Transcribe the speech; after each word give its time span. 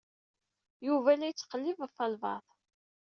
Yuba 0.87 1.11
la 1.17 1.27
yettqellib 1.29 1.77
ɣef 1.81 1.93
walbaɛḍ. 1.99 2.45